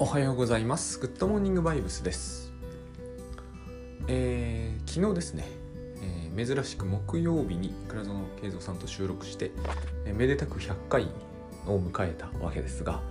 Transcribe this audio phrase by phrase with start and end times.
[0.00, 1.00] おはようございます。
[1.00, 2.52] グッドモーニングバイブスです。
[4.06, 5.44] えー昨日ですね、
[6.00, 9.50] えー珍しく木曜日に倉園慶三さんと収録して、
[10.06, 11.08] えーめでたく100回
[11.66, 13.02] を迎えたわけですが、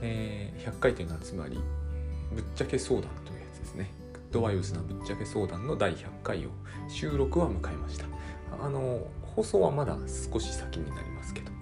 [0.00, 1.60] えー100回というのはつまり
[2.32, 3.92] ぶっちゃけ相談というやつですね。
[4.12, 6.50] グッドバイブスなぶっちゃけ相談の第100回を
[6.88, 8.06] 収録は迎えました。
[8.60, 9.06] あの
[9.36, 9.96] 放送はまだ
[10.32, 11.52] 少し先になりますけど、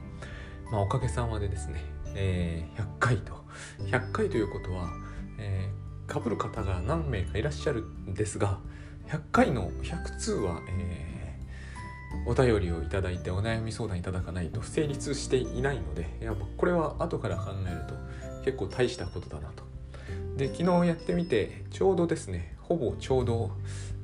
[0.72, 1.84] まあ、おかげさまでですね、
[2.14, 3.39] えー100回と
[3.84, 4.90] 100回ということは、
[5.38, 8.58] えー、被る方が何名かいらっしゃるんですが
[9.08, 11.10] 100回の100通は、えー
[12.26, 17.94] お便りをいただいてお悩み相談いただかないと成立していないのでいやこれは後から考えると
[18.44, 19.64] 結構大したことだなと。
[20.36, 23.52] で昨日やってみてちょうどですねほぼちょうど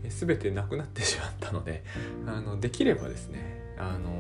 [0.09, 1.83] 全てなくなってしまったので
[2.27, 4.11] あのできればですねあの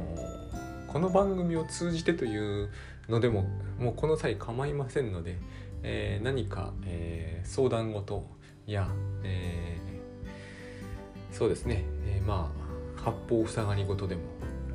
[0.88, 2.70] この番組を通じてという
[3.08, 5.38] のでももうこの際構いませんので、
[5.82, 8.26] えー何か、えー相談事
[8.66, 8.88] や、
[9.22, 12.50] えーそうですね、えま
[12.98, 14.22] あ八方塞がり事でも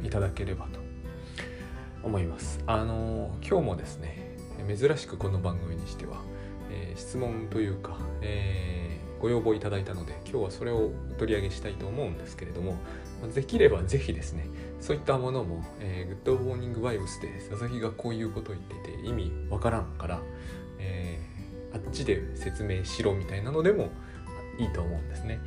[0.03, 0.79] いただければと
[2.03, 2.63] 思います。
[2.67, 6.21] あの今日もですね珍しくこの番組にしては、
[6.69, 12.75] え質問というか、えご要望いただいたので今日はそれを取り上げしたいと思うんですけれども
[13.27, 14.47] できればぜひですね
[14.80, 20.22] そういったものも、えーグッドモーニングバイブスで佐々木がこういうことを言ってて意味わからんから、
[20.80, 21.31] えー
[21.73, 23.91] あっちで説明しろみたいなのでも
[24.59, 25.39] いいと思うんですね。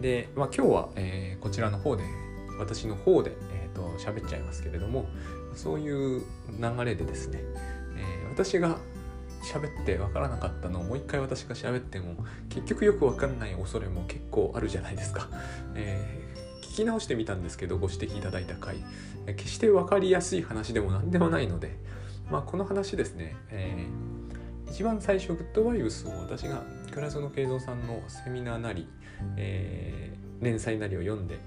[0.00, 2.04] で、まあ、今日は、えーこちらの方で
[2.58, 5.06] 私の方で、えー、と喋っちゃいますけれども
[5.54, 6.22] そういう
[6.58, 7.40] 流れでですね、
[7.96, 8.78] えー私が
[9.42, 12.16] 喋ってわからなかったのをもう一回私が喋っても
[12.48, 15.28] 結局よくわかんない恐れも結構あるじゃないですか。
[15.74, 16.25] え
[16.76, 18.76] 聞き直してみたんですけどご指摘いただいた回。
[19.24, 21.78] 決して分かりやすい話でも何でもないので、
[22.30, 24.16] まあ、この話ですね、えー
[24.70, 28.86] 一番最初グッドバイブスを私が倉園慶三さんのセミナーなり、
[29.38, 31.38] えー連載なりを読んで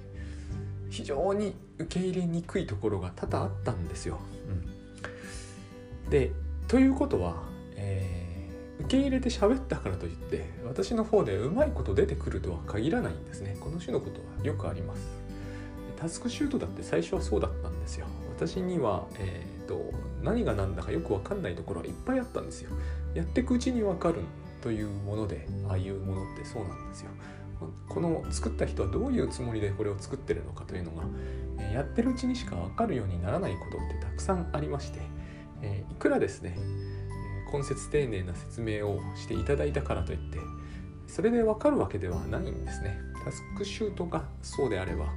[0.89, 4.19] 非常に受け入れにくいところが多々あったんですよ。
[6.05, 6.09] うん。
[6.09, 6.31] で
[6.67, 7.43] ということは、
[7.75, 8.29] えー
[8.79, 13.57] 受け入れて喋ったからといって私の方でうまいこと出てくるとは限らないんですね。
[13.59, 15.18] この種のことはよくあります。
[15.99, 18.07] タスクシュートだって最初はそうだったんですよ。
[18.35, 19.91] 私には、えー、と
[20.23, 22.71] 何が何だかよく分かんないところはいっぱいあったんですよ。
[23.13, 24.21] やっていくうちに分かる
[24.61, 27.11] というものでああいうものってそうなんですよ。
[27.89, 31.03] この作った人はどういうつもりでこれを作ってるのかというのが
[31.59, 34.99] えやってるうちにしか分かるようにならないことってたくさんありまして、
[35.61, 36.57] えいくらですね、
[37.51, 40.39] え根節丁寧な説明をしていただいたからといって
[41.07, 42.99] それで分かるわけではないんですね。
[43.23, 45.07] タスクシュートがそうであれば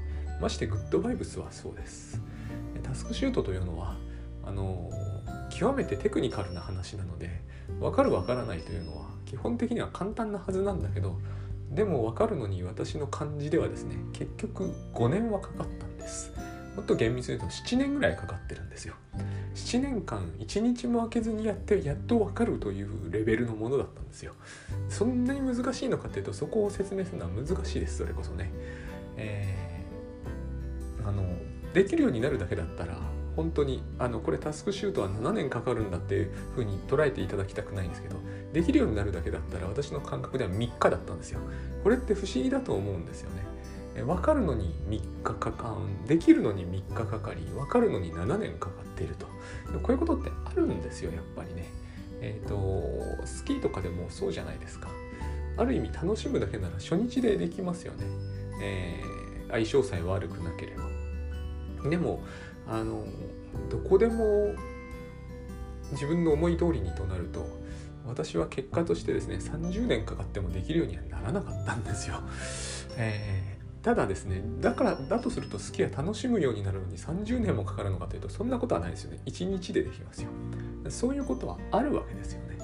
[0.43, 2.21] ましてグッドバイブスはそうです。
[2.83, 3.97] タスクシュートというのは
[4.45, 4.91] あの
[5.51, 7.43] 極めてテクニカルな話なので
[7.79, 11.17] 分かる分からないというのは基本的には簡単なはずなんだけど
[11.71, 16.33] でも分かるのに私の感じではですね結局5年はかかったんです。
[16.75, 18.95] もっと厳密に言うと7年ぐらいかかってるんですよ。
[19.55, 24.35] 7年間1日も空けずにやってやっと分かるというレベルのものだったんですよ。
[24.89, 28.51] そんなに難しいのかっていうとそこを説明するのは難しいですそれこそね。
[29.17, 29.72] えー
[31.07, 31.25] あの
[31.73, 32.97] できるようになるだけだったら
[33.37, 38.17] 本当にあのこれタスクシュートは7年かかるんだっていうふうに捉えていただきたくないんですけど
[38.53, 41.41] できるようになるだけだったら私の感覚では3日だったんですよ。
[41.83, 44.03] これって不思議だと思うんですよね。
[44.05, 49.27] 分かるのに3日かかんできるのに3日かかり分かるのに7年かかっていると。
[49.83, 51.65] こういうことってあるんですよやっぱりね。
[52.21, 54.89] えっ、とスキーとかでもそうじゃないですか。
[55.57, 58.07] ある意味楽しむだけなら初日でできますよね、
[58.63, 60.92] えー相性さえ悪くなければ。
[61.89, 62.23] でも
[62.67, 63.05] あの
[63.71, 64.55] どこでも
[65.93, 67.47] 自分の思い通りにとなると
[68.07, 72.21] 私は結果としてですね30年かかってもできるようにはならなかったんですよ。
[72.97, 79.21] えーただですねだからだとすると好きは楽しむようになるのに30年もかかるのかというとそんなことはないですよね。
[79.27, 80.29] 1日でできますよ。
[80.89, 82.59] そういうことはあるわけですよね。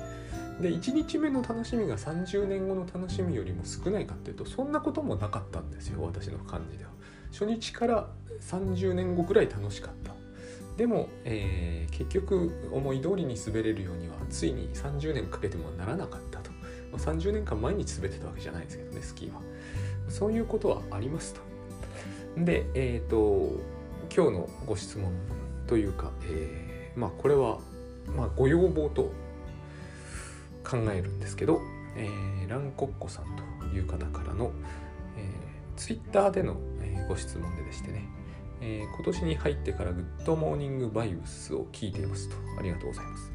[0.60, 6.90] で1日目の楽しみが30年後の楽しみよりも少ないかっていうとそんなこともなかったんですよ私の感じでは。
[7.32, 8.08] 初日から
[8.40, 10.12] 30年後ぐらい楽しかった。
[10.76, 16.52] でも、えー結局思い通りに滑れるようにはついに30年かけてもならなかったと。
[16.92, 19.40] まあ30年間毎日滑ってたわけじゃないですけどねスキーは。
[20.08, 21.40] そういうことはありますと
[22.38, 23.60] でえっ、と
[24.14, 25.12] 今日のご質問
[25.66, 27.58] というか、えーまあこれは、
[28.16, 29.12] まあ、ご要望と
[30.64, 31.60] 考えるんですけど、
[31.96, 34.52] えーランコッコさんという方からの、
[35.16, 36.56] えー、ツイッターでの、
[37.08, 38.04] ご質問ででしてね、
[38.60, 42.36] えー今年に入ってからグッドモーニングバイブスを聞いていますと。
[42.58, 43.32] ありがとうございます。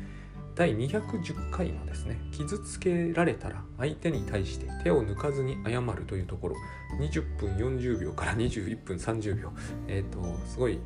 [0.55, 6.55] 第210回のですね傷つけられたら相手に対して手を抜かずに謝るというところ
[6.99, 9.51] 20分40秒から21分30秒
[9.87, 10.79] えっ、ー、とすごい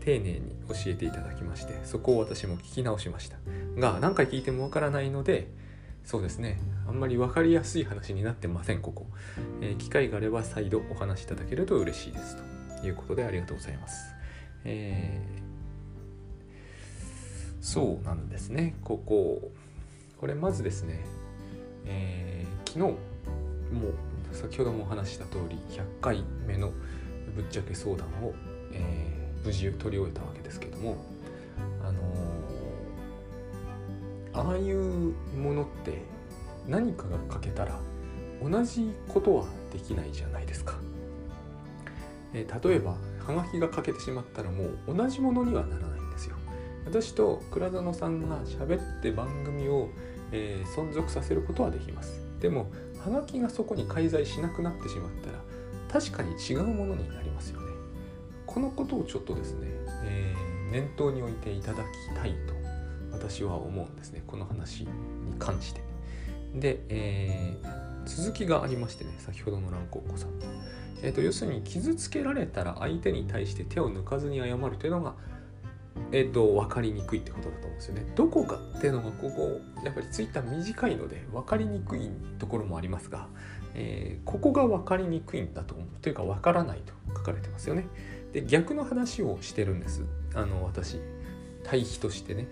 [0.00, 3.36] 丁寧に教えていただきましてそこを私も聞き直しました
[3.76, 5.48] が何回聞いてもわからないので
[6.04, 6.58] そうですね。
[6.88, 9.06] あんまり分かりやすい話になってませんここ、
[9.60, 12.36] えー、機会があれば再度お話しいただけると嬉しいです。
[12.80, 14.14] ということでありがとうございます。
[14.64, 15.42] えー
[17.62, 18.74] そうなんですね。
[18.82, 19.52] ここ。
[20.18, 21.00] これまずですね、
[21.84, 26.72] えー、昨日もう先ほどもお話した通り100回目の
[27.34, 28.32] ぶっちゃけ相談を、
[28.72, 30.96] えー、無事取り終えたわけですけども
[31.82, 32.00] あのー、
[34.34, 36.02] ああいうものって
[36.66, 37.78] 何かが欠けたら
[38.42, 40.74] 同じことはできないじゃないですか。
[42.34, 42.92] えー、例えば
[43.26, 46.36] はがきが欠けてしまったらもう同じものにはならないんですよ。
[46.84, 49.88] 私と倉園さんが喋って番組を、
[50.32, 52.70] えー、存続させることはできますでも
[53.02, 55.38] ハガキがそこに介在しなくなってしまったら
[56.00, 57.66] 確かに違うものになりますよね
[58.46, 59.68] このことをちょっとですね、
[60.04, 62.61] えー、念頭に置いていただきたいと
[63.12, 64.88] 私は思うんですねこの話に
[65.38, 65.82] 関して
[66.54, 70.30] で、えー、続きがありましてね先ほどの蘭光子さん
[71.02, 75.14] えーと要するに傷つけられたら相手に対して手を抜かずに謝るというのが
[76.10, 78.06] え、ー、と分かりにくいってことだと思うんですよね。
[78.14, 83.28] どこかっていうのがここやっぱりツイッター短いので分かりにくいところもありますが、
[83.74, 87.86] えー、ここが分かりにくいんだと思うというか分からないと書かれてますよね。
[88.32, 90.04] で逆の話をしてるんです
[90.34, 90.98] あの私
[91.64, 92.46] 対比としてね。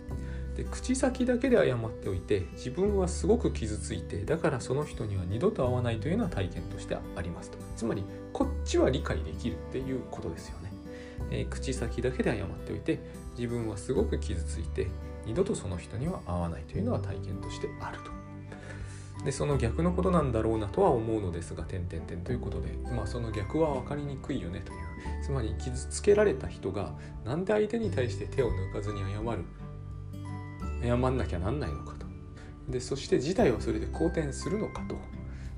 [0.57, 7.59] で口先だけで謝っておいて自分はすごく傷ついてだからその人には二度と会わないというのは体験としてありますと。
[7.77, 10.73] つまりこっちは理解できるっていうことですよね、
[11.31, 13.01] えー、口先だけで謝っておいて
[13.37, 14.89] 自分はすごく傷ついて
[15.27, 18.11] 二度とその人には会わないというのは体験としてあると。
[19.25, 24.91] でその逆のことなんだろうなとは思うのですが点々点ということで、まあ、その逆は分かりにくいよねという。
[25.23, 26.93] つまり傷つけられた人が
[27.25, 29.45] 何で相手に対して手を抜かずに謝る
[30.83, 32.07] 謝んなきゃなんないのかと。
[32.71, 34.97] でそして事態はそれで好転するのかと。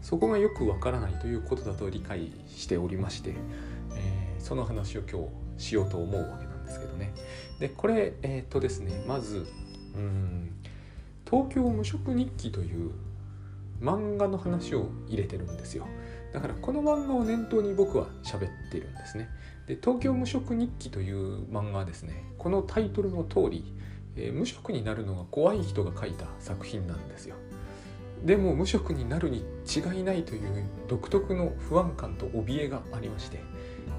[0.03, 3.35] そこがよくわからないということだと理解しておりまして、
[3.95, 5.23] えー、その話を今
[5.57, 7.15] 日しようと思うわけなんですけどね。
[7.61, 9.47] でこれえー、っとですねまず
[9.95, 10.51] うん
[11.25, 12.91] 東京無職日記という
[13.81, 15.87] 漫画の話を入れてるんですよ。
[16.33, 19.29] だからこの漫画を念頭に僕は喋ってるんですね。
[19.67, 23.73] で東京無職日記という漫画はですねこのタイトルの通り、
[24.17, 27.37] えー、無職になるのが怖い人が書いた作品なんですよ。
[28.25, 33.41] でも無職になるに違いないという独特の不安感と怯えがありまして。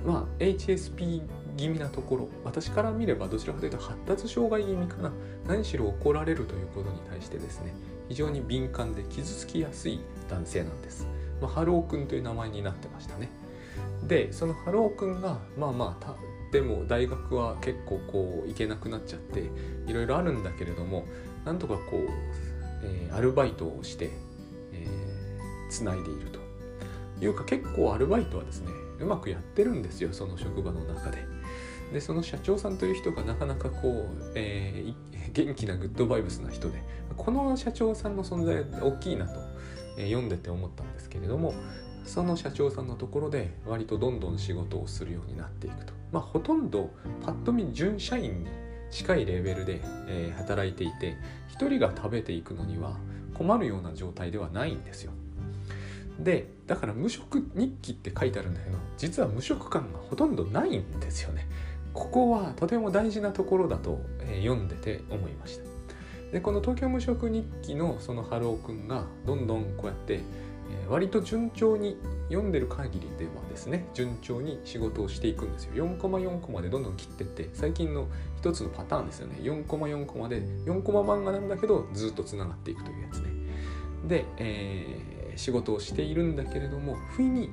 [0.05, 1.21] まあ HSP
[1.55, 5.11] 気味なところ私から見ればどちらかというと発達障害気味かな。
[5.47, 7.73] 何しろ怒られるということに対してですね
[8.09, 9.99] 非常に敏感で傷つきやすい
[10.29, 11.07] 男性なんです、
[11.41, 13.29] まあ、ハローくんという名前になってましたね。
[14.07, 16.15] でそのハローくんがまあまあ
[16.53, 19.49] でも大学は結構こう行けなくなっちゃって
[19.87, 21.05] いろいろあるんだけれども
[21.45, 22.09] なんとかこう、
[22.83, 24.11] えー、アルバイトをして
[25.69, 26.39] つない、でいると
[27.25, 31.17] いうか結構アルバイトはですねうまくやってるんですよその職場の中で。
[31.91, 36.81] でその社長さんという人がなかなかこう、えー、 元気なグッドバイブスな人で
[37.17, 39.39] この社長さんの存在大きいなと、
[39.97, 41.53] えー、読んでて思ったんですけれども
[42.03, 46.91] その社長さんのところで割とどんどん仕事をするようになっていくと、まあ、ほとんど
[47.25, 48.49] パッと見準社員に
[48.91, 51.17] 近いレベルで、えー、働いていて
[51.59, 52.97] 1人が食べていくのには
[53.33, 55.11] 困るような状態ではないんですよ。
[56.19, 61.47] でだから無職日記って書いてあるんだけど実は無職感がほとんどないんですよね。
[61.93, 65.63] ここはとても大事なところだと、え読んでて思いました
[66.31, 70.21] でこの東京無職日記のその春尾くんがどんどんこうやって、
[70.69, 71.97] え割と順調に
[72.29, 75.85] 読んでる限りではですね順調に仕事をしていくんですよ。
[75.85, 79.37] 4コマ4コマでどんどん切ってって最近の一つのパターンですよね。
[79.41, 83.31] 4コマ4コマで4コマ漫画なんだけどずっとつながっていくというやつね。
[84.07, 87.49] で、えー、仕事をしているんだけれども不意に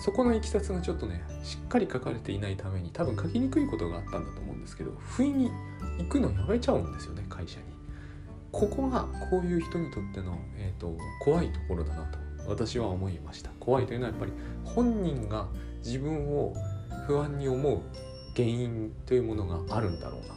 [0.00, 5.50] そこのいきさつがちょっとねしっかり書かれていないために多分書きにくいことがあったんだと思うんですけど不意に
[5.98, 7.71] 行くのやめちゃうんですよね会社に。
[8.52, 13.50] ここがこういう人にとっての、えーと、怖いところだなと私は思いました。
[13.58, 14.32] 怖いというのはやっぱり
[14.64, 15.48] 本人が
[15.84, 16.54] 自分を
[17.06, 17.80] 不安に思う
[18.36, 20.32] 原因というものがあるんだろうなと。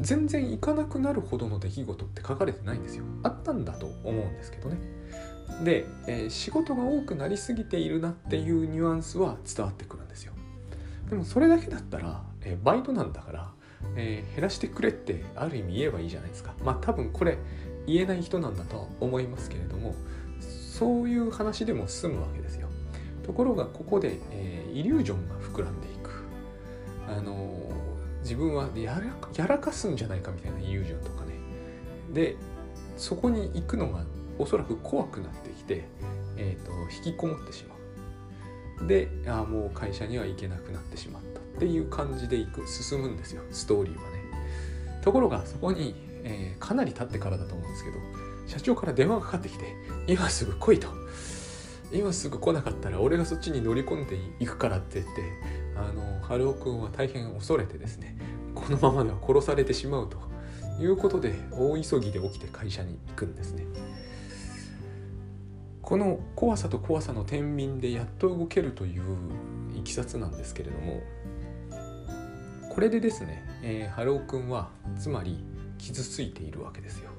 [0.00, 3.04] 全然行かなくなるほどの出来事って書かれてないんですよ。
[3.22, 4.78] あったんだと思うんですけどね。
[5.64, 10.32] で、えー、仕事が多くなりすぎているなっていうニュアンスは伝わってくるんですよ。
[11.10, 13.52] でもそれだけだったら、えー、バイトなんだから
[13.96, 16.54] えー、減らしてくれってある意味言えばいいじゃないですか。
[16.64, 17.38] まあ多分これ
[17.86, 19.94] 言えない人なんだとは思いますけれども
[20.40, 22.68] そういう話でも済むわけですよ。
[23.22, 26.10] ところがここで、えー、イリュージョンが膨らんでいく。
[27.08, 29.00] あのー、自分はや
[29.46, 31.32] らかすんじゃないかみたいなイリュージョンとかね。
[32.12, 32.36] で
[32.96, 34.04] そこに行くのが
[34.38, 35.84] おそらく怖くなってきて、
[36.36, 37.74] えーと、引きこもってしま
[38.84, 38.86] う。
[38.86, 41.39] であもう会社には行けなくなってしまった。
[41.56, 44.20] っていう感じでいく進むんですよストーリーはね。
[45.02, 47.96] ところがそこに、えー、かなり経ってからだと思うんですけど
[48.46, 49.64] 社長から電話がかかってきて
[50.06, 50.88] 今すぐ来いと。
[51.92, 55.22] 今すぐ来なかったら俺がそっちに乗り込んでいくからって言って
[55.74, 58.16] あの春尾君は大変恐れてですね
[58.54, 60.30] このままでは殺されてしまうと。
[60.80, 63.66] いうことで大急ぎで起きて会社に行くんですね。
[65.82, 69.02] この怖さと怖さの天秤でやっと動けるという
[69.76, 71.02] いきさつなんですけれども
[72.70, 75.44] これでですね、えー、春尾くんはつまり
[75.76, 77.10] 傷ついているわけですよ。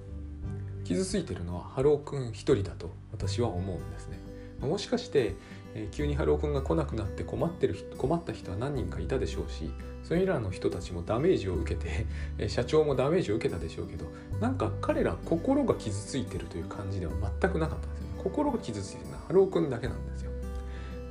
[0.86, 4.17] 傷ついてるのは春尾くん一人だと私は思うんですね。
[4.62, 5.36] もしかして、
[5.75, 9.72] えー、急に春尾くんが来なくなって困ってる困った人は何人かいたでしょうし
[10.03, 12.05] それらの人たちもダメージを受けて、
[12.38, 14.05] えー、社長もダメージを受けたでしょうけど
[14.39, 18.08] なんか彼ら心が傷ついてるという感じでは全くなかったんですよ。
[18.24, 20.30] 心が傷ついてるのは春尾くんだけなんですよ。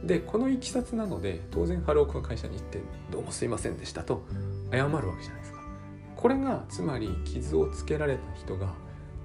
[0.05, 2.81] でこのいきさつなので当然春尾くん会社に行って
[3.13, 4.23] 「どうもすいませんでした」と
[4.71, 5.61] 謝るわけじゃないですか
[6.17, 8.75] これがつまり傷をつけられた人が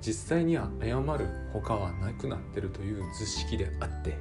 [0.02, 4.18] 実際には謝る他はなくなってるという図式であって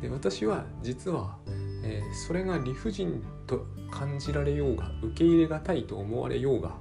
[0.00, 1.36] で私は実は、
[1.84, 6.74] えー、それが理不尽と感じられようが受け入れがたいと思われようが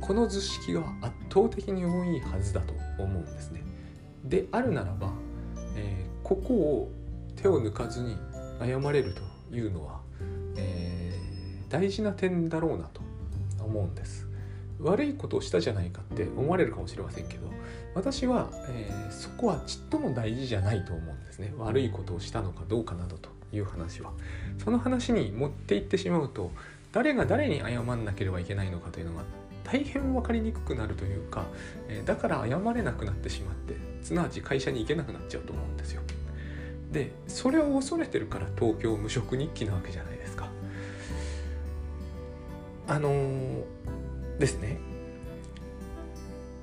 [0.00, 3.62] この図式は圧倒的に多いはずだと思うんですね。
[4.24, 5.12] であるならば、
[5.76, 6.92] えー、ここを
[7.36, 8.16] 手を抜かずに
[8.64, 10.00] 謝れるというのは、
[10.56, 13.00] えー、大事な点だろうなと
[13.64, 14.26] 思うんです。
[14.80, 17.46] 悪いことをしたじゃないかって思われるかもしれませんけど
[17.94, 21.52] 私は、えー、そこはちっとも大事じゃないと思うんですね。
[21.58, 24.12] 悪いことをしたのかどうかなどという話は。
[24.58, 26.50] その話に持っていってしまうと
[26.92, 29.22] 誰が誰に謝んなければいけないのかというのが
[29.64, 31.44] 大変分かりにくくなるというか、
[31.88, 36.02] えー、だから謝れなくなってしまってすなわち会社に行けなくなっちゃうと思うんですよ。
[36.92, 40.48] でそれを恐れてるから東京無職日記なわけじゃないですか。
[42.86, 43.62] あのー
[44.38, 44.78] ですね。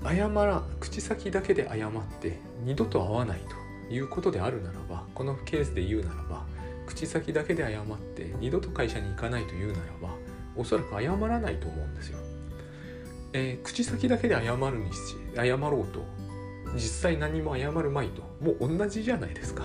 [0.03, 3.39] 謝ら口先だけで謝って二度と会わない
[3.87, 6.45] ということであるならばこのケースで言うならば
[6.87, 10.13] 口先だけで謝って二度と会社に行かないというならば
[10.55, 12.19] おそらく謝らないと思うんですよ。
[13.31, 14.99] えー、口先だけで謝るにし
[15.35, 16.03] 謝ろうと
[16.75, 19.63] 実際何も謝るまいともう同じじゃないですか。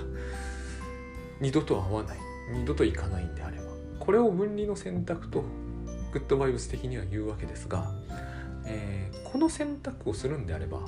[1.40, 2.18] 二度と会わない。
[2.52, 3.64] 二度と行かないんであれば。
[3.98, 5.44] これを分離の選択と
[6.12, 7.90] グッドバイブス的には言うわけですが、
[8.66, 10.80] えー、この選択をするんであれば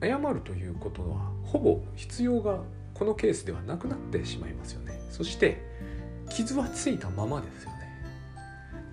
[0.00, 2.60] 謝るということはほぼ必要が
[2.94, 5.00] このケースではなくなってしまいますよね。
[5.10, 5.62] そして
[6.30, 7.76] 傷はついたままですよね。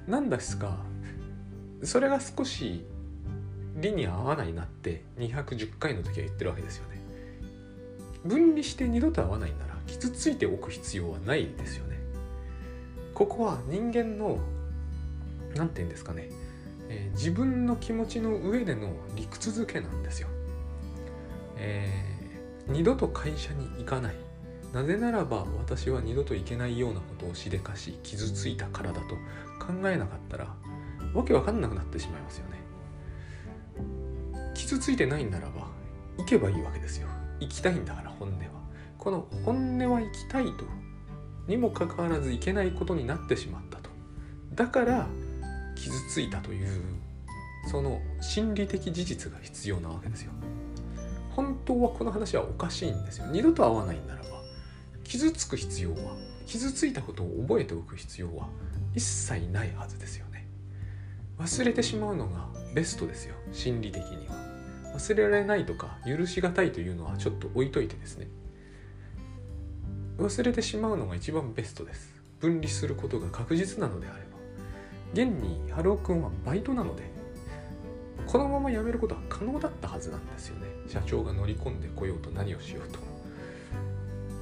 [0.08, 0.78] なんですが
[1.84, 2.86] それが少し
[3.76, 7.00] 理に合わないなって210回の時は言ってるわけですよね。
[8.24, 12.00] 分離して二度と会わないなら傷ついておく必要はないですよね
[13.14, 14.40] ここは人間の
[15.56, 16.30] 何て言うんですかね、
[16.90, 20.28] えー、自分の気持ちの上での理屈づけなんですよ。
[21.58, 24.16] えー、二度と会社に行かない
[24.74, 29.16] なぜならば私は二度と行けないようなことをしでかし傷ついたからだと
[29.66, 30.54] 考えなかったら
[31.14, 32.60] わけわかんなくなってしまいますよね。
[34.54, 35.68] 傷ついてないならば
[36.18, 37.08] 行けばいいわけですよ。
[37.40, 38.65] 行きたいんだから本音は。
[39.06, 40.66] この本音は行きたいと。
[41.48, 43.92] にもかかわらず行けないことになってしまったと。
[44.56, 45.08] だから
[45.76, 46.82] 傷ついたという
[47.70, 50.32] その心理的事実が必要なわけですよ。
[51.36, 53.28] 本当はこの話はおかしいんですよ。
[53.28, 54.42] 二度と会わないならば
[55.04, 56.16] 傷つく必要は
[56.48, 58.48] 傷ついたことを覚えておく必要は
[58.96, 60.48] 一切ないはずですよね。
[61.38, 63.36] 忘れてしまうのがベストですよ。
[63.52, 64.34] 心理的には。
[64.96, 68.28] 忘れられないとか許しがたいというのはちょっと置いといてですね。
[70.18, 72.14] 忘れてしまうのが一番ベストです。
[72.40, 74.26] 分離することが確実なのであれば。
[75.14, 77.04] 現に春尾くんはバイトなので
[78.28, 80.68] このまま辞めることは可能だったはずなんですよね。
[80.88, 83.00] 社長が乗り込んでこようと何をしようと。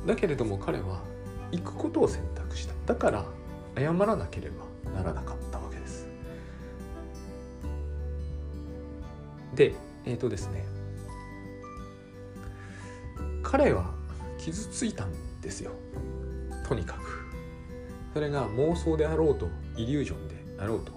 [0.06, 1.02] だけれども彼は
[1.52, 2.74] 行くことを選択した。
[2.86, 3.26] だから
[3.76, 6.08] 謝らなければならなかったわけです。
[9.56, 9.74] で
[10.06, 10.66] えっ、ー、とですね。
[13.42, 13.92] 彼は
[14.40, 15.12] 傷ついたん
[15.44, 15.72] ですよ。
[16.68, 17.00] とにかく。
[18.14, 20.92] それが妄想であろうとイリュージョンであろうと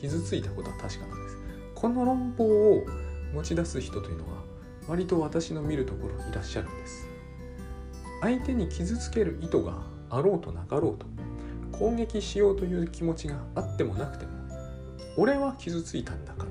[0.00, 1.38] 傷ついたことは確かなんです。
[1.74, 2.84] この論法を
[3.34, 4.42] 持ち出す人というのは
[4.88, 7.06] 割と私の見るところいらっしゃるんです。
[8.20, 11.06] 相手に傷つける意図があろうとなかろうと
[11.76, 14.32] 攻撃しようという気持ちがあってもなくても
[15.16, 16.46] 俺は傷ついたんだか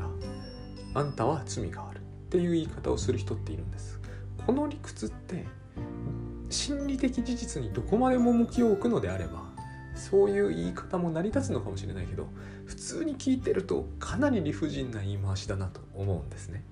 [0.94, 4.00] らあんたは罪があるっていう言い方をする人っているんです。
[4.46, 5.46] この理屈って
[6.52, 9.44] 心理的事実にどこまでも向きを置くのであれば
[9.96, 12.28] そういう言い方も成り立つのかもしれないけど
[12.66, 16.64] 普通に聞いてるとかなり理不尽な言い回しだなと思うんですね。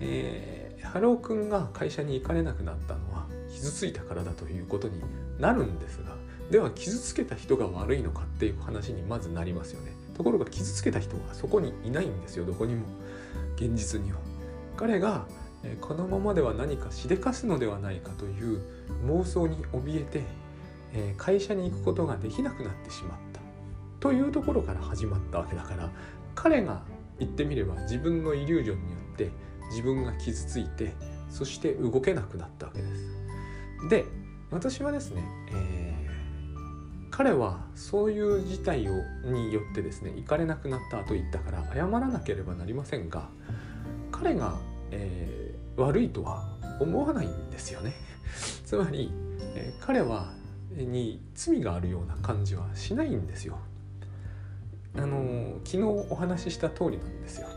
[0.00, 5.00] えー、ハローくんが会社に行かれなくなったのは傷ついたからだということに
[5.38, 6.16] なるんですが
[6.50, 9.92] では傷つけた人が悪いのかっていう話にまずなりますよね。
[10.16, 12.86] ところが傷つけた人はそこにいないんですよどこにも
[13.56, 14.18] 現実には。
[14.76, 15.26] 彼が
[15.80, 18.62] このままでは何かしでかすのではないかという
[19.06, 23.40] 妄想に怯えて会社に行くことができなくなってしまった
[24.00, 25.90] というところから始まったわけだから
[26.34, 26.82] 彼が
[27.18, 29.30] 言ってみれば自分のイリュージョンによって
[29.70, 30.94] 自分が傷ついて
[31.28, 33.88] そして動けなくなったわけです。
[33.88, 34.04] で
[34.50, 38.92] 私はですね、えー、彼はそういう事態を
[39.24, 43.28] によってですね行かれなくなったと言ったから謝らなければなりませんが
[44.10, 44.58] 彼が、
[44.90, 46.48] えー、悪いとは
[46.80, 47.94] 思わないんですよね。
[48.64, 49.12] つまり、
[49.54, 50.32] えー、彼は
[50.70, 53.58] に罪があるような感じはしないんですよ。
[54.96, 57.48] あの昨日お話しした通りなんですよ。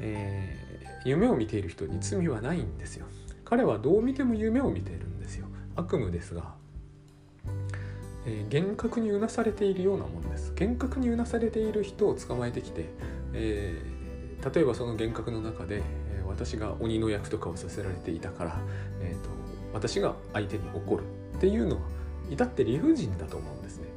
[0.00, 3.06] えー、夢を見ている人に罪はないんですよ。
[3.44, 5.46] 彼はどう見ても夢を見ているんですよ。
[5.76, 6.54] 悪夢ですが、
[8.26, 10.52] えー、幻覚にうなされているようなものです。
[10.52, 12.86] 幻覚にうなされている人を捕まえてきて、
[13.32, 15.82] えー、例えばその幻覚の中で、
[16.30, 18.56] 私が鬼の役とかをさせられていたから、
[19.00, 19.30] えーと、
[19.72, 21.04] 私が相手に怒る
[21.36, 21.82] っていうのは
[22.30, 23.88] 至って理不尽だと思うんですね。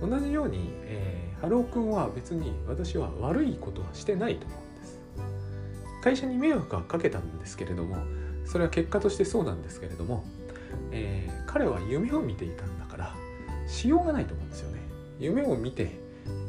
[0.00, 5.00] 同じように、えー、ハロー君は別に私は悪いことはしてないと思うんです。
[6.02, 7.96] 会社に迷惑はかけたんですけれども
[8.44, 10.24] それは結果としてそうなんですけれども、
[10.90, 13.14] えー、彼は夢を見ていたんだから
[13.68, 14.80] しようがないと思うんですよね。
[15.18, 15.92] 夢を見て、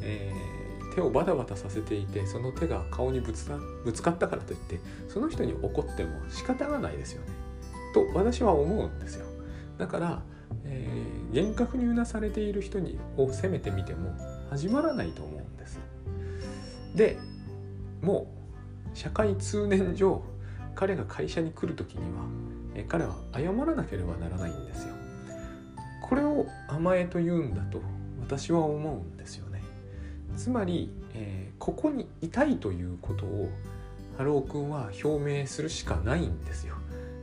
[0.02, 0.53] えー、
[0.94, 7.28] 手をバタバタさせていてその手が顔にぶつかぶつかったからといってその人に怒っても仕方がないですよね。
[7.94, 9.26] と私は思うんですよ。
[9.78, 10.22] だから
[10.66, 14.16] えー、厳格にうなされている人にを責めてみても
[14.50, 15.80] 始まらないと思うんです。
[16.96, 17.18] で
[18.02, 18.28] も
[18.94, 20.22] う社会通念上
[20.76, 22.26] 彼が会社に来る時には、
[22.76, 24.94] えー、彼は謝らなければならないんですよ。
[26.04, 27.82] これを甘えと言うんだと
[28.20, 29.53] 私は思うんですよね。
[30.36, 33.50] つまり、えー、ここにいたいということを
[34.18, 36.76] ハロー君は表明するしかないんですよ。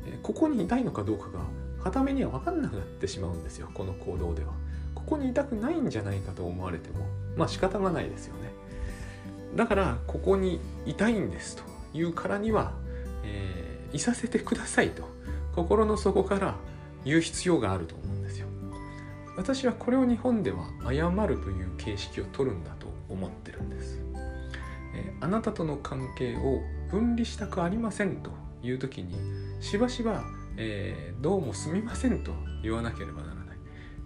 [0.07, 1.41] えー、ここにいたいのかどうかが
[1.83, 3.69] 傍目には分かんなくなってしまうんですよ。
[3.75, 4.53] この行動では。
[4.95, 7.07] ここにいたくないんじゃないかと思われても。
[7.37, 8.51] まあ仕方がないですよね。
[9.57, 11.71] だからここにいたいんですと。
[11.93, 12.73] いうからには、
[13.25, 15.09] えー、いさせてくださいと。
[15.55, 16.55] 心の底から
[17.05, 18.47] 言う必要があると思うんですよ。
[19.37, 23.99] 私はこれを日本では謝るという形式を取るんだと思ってるんです、
[24.95, 28.31] えー、あなたとの関係を分離したくありませんと
[28.63, 29.15] いう時に
[29.61, 30.25] しばしば
[30.63, 33.57] えー、どうもすみませんと言わなければならない、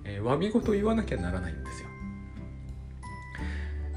[0.05, 1.88] えー、詫び事言わなきゃならないんですよ、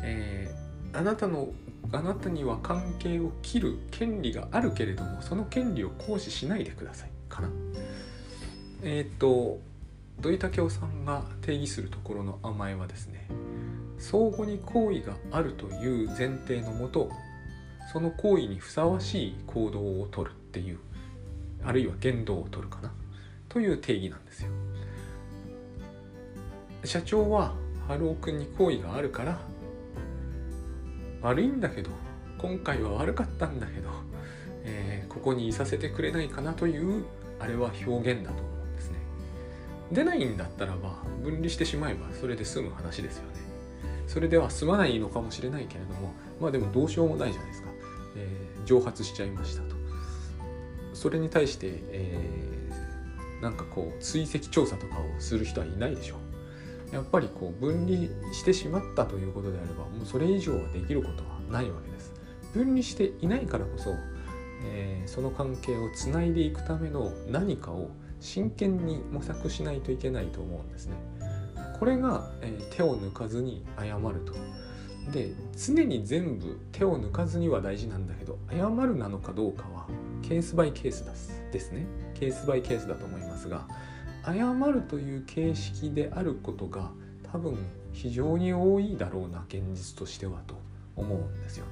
[0.04, 1.50] えー、あなたの
[1.92, 7.12] あなたには関係を切る権利があるけれどもその権利を行使しないでください。
[7.30, 7.50] かな。
[8.84, 9.60] えっ、と
[10.20, 13.26] 土井武雄さんが定義するところの甘えはですね
[13.98, 17.10] 相互に好意があるという前提のもと
[17.92, 20.80] その行為にふさわしい行動をとるっていう
[21.64, 22.92] あるいは言動を取るかな
[23.50, 24.52] という定義なんですよ。
[26.84, 27.54] 社長は
[27.88, 29.40] 春尾君に好意があるから
[31.22, 31.90] 悪いんだけど
[32.38, 33.90] 今回は悪かったんだけど、
[34.64, 37.06] えー、ここにいさせてくれないかなという
[37.40, 38.98] あれは表現だと思うんですね。
[39.92, 43.47] 出ないんだったらば分離してしまえばそれで済む話ですよね。
[44.08, 47.70] それでは済まないのかもしれないけれどもまあでもどうしようもないじゃないですか、
[48.16, 49.76] えー、蒸発しちゃいましたと。
[50.94, 56.16] それに対して、えー、なんかこう追跡調査とかをする人はいないでしょ
[56.92, 56.96] う。
[56.96, 62.14] やっぱりこう分離してしまったということであればもうそれ以上はできることはないわけです。
[62.54, 63.94] 分離していないからこそ、
[64.66, 67.90] えー、その関係をつないでいくための何かを
[68.20, 70.96] 真剣に模索しないといけないと思うんですね。
[71.80, 74.34] これが、えー、手を抜かずに謝ると
[75.12, 79.88] で常に全部手を抜かずには大事なんだけど謝るなのかどうかは
[80.22, 81.06] ケースバイケース
[81.52, 83.68] ですねケースバイケースだと思いますが
[84.26, 86.92] 謝るという形式であることが
[87.32, 87.58] 多分
[87.94, 90.56] 非常に多いだろうな現実としてはと
[90.96, 91.66] 思うんですよ。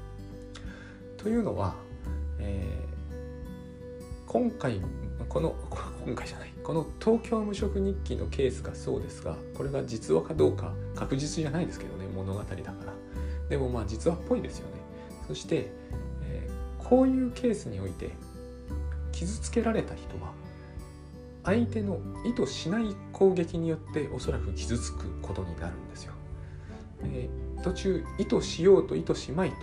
[1.18, 1.76] というのは、
[2.40, 2.95] えー、
[4.36, 4.82] 今回
[5.30, 5.56] この
[6.06, 6.52] 今回じゃない。
[6.62, 12.66] この東京無職日記のケースがそうですがこれが実話かどうか確実じゃないですけどね物語だから。
[13.48, 14.74] でもまあ実話っぽいですよね。
[15.26, 15.72] そして、
[16.24, 18.10] えー、こういうケースにおいて
[19.14, 20.34] 傷つけられた人は
[21.46, 26.14] 相手の意図しない攻撃によっておそらく傷つくことになるんですよ。
[27.04, 29.56] えー、途中意図しようと意図しまいと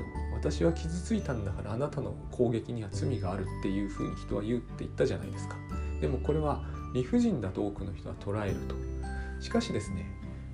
[0.42, 5.56] 私は傷ついたんだからあなたの攻撃には罪があるっていうふうに人は言うって言ったじゃないですか。
[6.00, 8.74] でもこれは理不尽だと多くの人は捉えると。
[9.40, 10.04] しかしですね、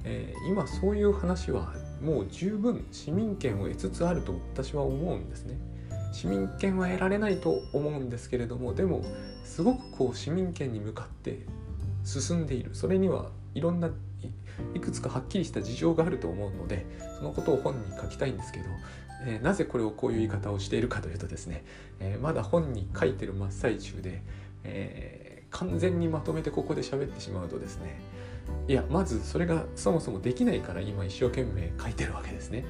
[0.04, 5.58] えー、今そういう話はもう十分市民権を得つつあると私は思うんですね。
[6.12, 9.02] 市民権は得られないと思うんですけれどもでも
[9.44, 11.46] すごくこう市民権に向かって
[12.04, 13.90] 進んでいるそれにはいろんな
[14.74, 16.86] いくつかはっきりした事情があると思うので
[17.18, 18.66] そのことを本に書きたいんですけど、
[19.26, 21.64] えー、なぜこれをこういう言い方をしているかというとですね、
[22.00, 24.22] えー、まだ本に書いてる真っ最中で、
[24.64, 28.00] えー、完全にまとめてここで喋ってしまうとですね
[28.66, 32.64] いやまずそれがそもそもできないから今一生懸命書いてるわけですね。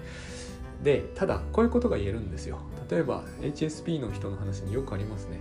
[0.83, 2.59] でただこういうことが言えるんですよ。
[2.89, 5.39] 例えば HSP の人の話によくありますね。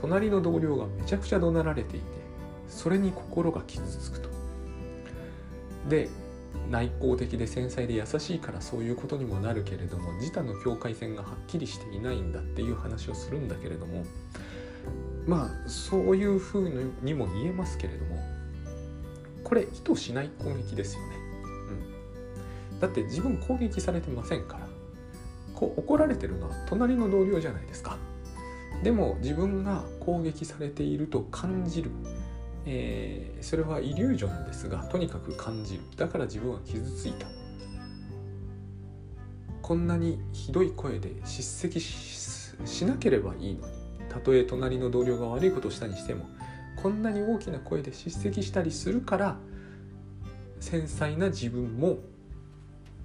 [0.00, 2.06] 隣の同僚がめちゃくちゃ怒鳴られていて
[2.68, 4.28] それに心が傷つくと。
[5.88, 6.08] で
[6.70, 14.04] 内向的で繊細で優しいからそういうことにもなるけれども自他の境界線がはっきりしていないんだっていう話をするんだけれども
[15.26, 18.16] まあそういうふうにも言えますけれども
[19.44, 21.16] これ意図しない攻撃ですよね、
[22.72, 24.68] うん、だって自分攻撃されてませんから
[25.54, 27.98] こう怒られてるのは隣の同僚じゃないですか。
[28.82, 31.90] でも自分が攻撃されていると感じる、
[32.72, 35.80] えー、それはイリュージョンですがとにかく感じる。
[35.96, 37.26] だから自分は傷ついた。
[39.60, 43.80] こんなにひどい声で叱責しなければいいのに。
[44.08, 46.26] たとえ隣の同僚が悪いことをしたにしても
[46.82, 49.36] こんなに大きな声で叱責したりするから
[50.58, 51.98] 繊細な自分も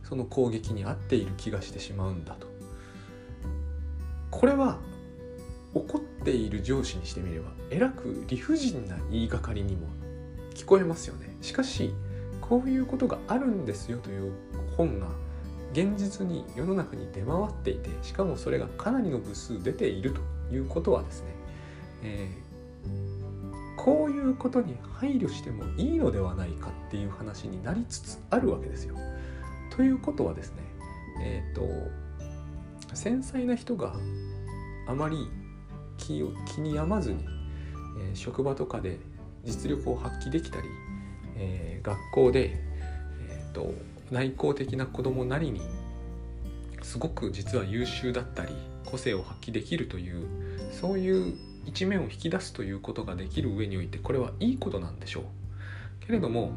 [0.03, 2.47] その攻撃に合っている気がしてしまうんだと。
[4.31, 4.79] これは
[5.75, 9.87] 怒っている上司にしてみればえらく理不尽な言いがかりにも
[10.55, 11.93] 聞こえますよねしかし
[12.41, 14.31] こういうことがあるんですよという
[14.77, 15.07] 本が
[15.73, 20.13] 現実に世の中に出回っていてしかもそれがかなりの部数出ている
[20.49, 21.27] ということはですね、
[22.03, 28.95] えー、こういうことに配慮してもいいのではないかっていう話になりつつあるわけですよ。
[29.75, 30.63] ということはですね
[31.21, 33.95] えっ、ー、と繊細な人が
[34.87, 35.27] あまり
[36.05, 37.25] 気を気に病まずに、
[37.99, 38.99] えー、職場とかで
[39.43, 40.67] 実力を発揮できたり、
[41.37, 42.51] えー、学校で、
[43.29, 43.73] えーと、
[44.11, 45.61] 内向的な子供なりに
[46.81, 48.53] すごく実は優秀だったり
[48.85, 50.27] 個性を発揮できるという
[50.71, 51.33] そういう
[51.65, 56.05] 一面を引き出すということができる上においてこれはいいことなんでしょう。
[56.05, 56.51] けれども、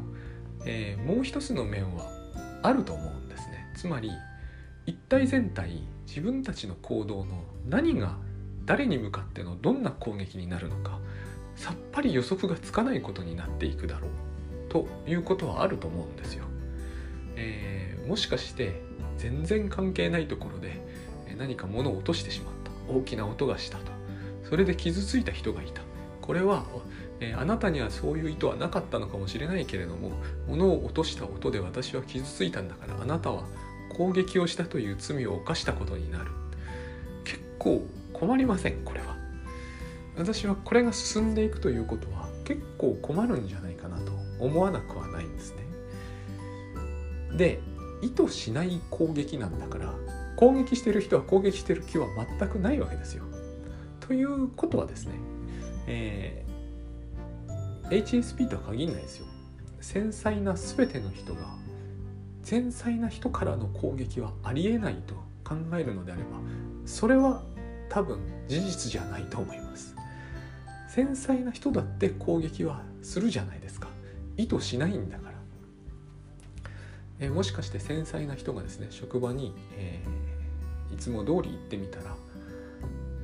[0.65, 2.05] えー、もう一つの面は
[2.61, 3.73] あると思うんですね。
[3.75, 4.11] つまり
[4.85, 8.17] 一体全体自分たちの行動の何が
[8.69, 10.99] 誰に向かってのどんな攻撃になるのか
[11.55, 14.11] さっぱり予測がつかないことになっていくだろう
[14.69, 16.45] ということはあると思うんですよ。
[17.35, 18.79] えー、もしかして
[19.17, 20.79] 全然関係ないところで
[21.35, 23.91] 何か物を落としてしまった大きな音がしたと
[24.47, 25.81] それで傷ついた人がいた
[26.21, 26.63] これは
[27.21, 30.11] えー、あなたにはそういう意図はなかったのかもしれないけれども
[30.47, 33.43] 物を落とした音で私は傷ついたんだからあなたは
[33.89, 36.31] 攻撃をしたという罪を犯したことになる
[37.25, 37.83] 結構
[38.19, 39.17] 困りませんこれは。
[40.17, 45.63] 私はこれが進んでいくということは結構困るんじゃないかなと思わなくはないんですね。
[47.37, 47.61] で
[48.01, 49.93] 意図しない攻撃なんだから
[50.35, 52.07] 攻撃してる人は攻撃してる気は
[52.39, 53.23] 全くないわけですよ。
[54.01, 55.13] ということはですね、
[55.87, 56.45] え
[57.89, 59.25] HSP とは限らないですよ。
[59.79, 61.41] 繊細な全ての人が
[62.43, 66.29] 繊細な人からの攻撃はありえないと考えるのであれば
[66.85, 67.43] それは
[67.89, 69.95] 多分事実じゃないと思います。
[70.87, 73.87] 繊細な人だって攻撃はするじゃないですか。
[74.37, 75.39] 意図しないんだから。
[77.19, 82.15] えもしかして繊細な人がですね職場に、えー、いつも通り行ってみたら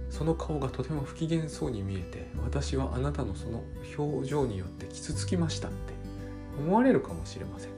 [0.10, 3.64] その顔がとても不機嫌そうに見えて私はあなたのその
[3.98, 5.94] 表情によって傷つきましたって
[6.60, 7.72] 思われるかもしれません。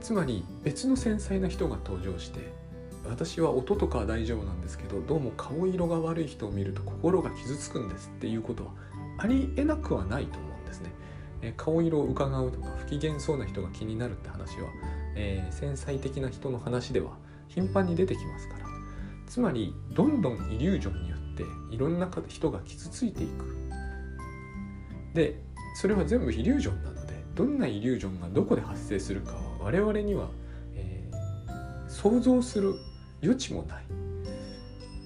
[0.00, 2.52] つまり別の繊細な人が登場して
[3.08, 8.70] 私は音とかは大丈夫なんですけどどうも顔色が悪い人を見ると心が傷つくんですっていうことは
[9.18, 10.90] ありえなくはないと思うんですね、
[11.42, 14.68] え顔色を伺うとか不機嫌そうな人が気になるって話は、
[15.14, 17.12] えー、繊細的な人の話では
[17.48, 18.64] 頻繁に出てきますから。
[19.26, 23.56] つまりどんどんイリュージョンによっていろんな人が傷ついていく。
[25.14, 25.40] で
[25.76, 30.28] それは全部イリュージョンなのでどんなイリュージョンがどこで発生するかは我々には、
[30.74, 32.74] えー、想像する
[33.24, 33.84] 余地もない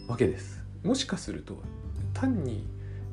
[0.08, 0.64] わけです。
[0.82, 1.62] もしかすると
[2.12, 2.66] 単に、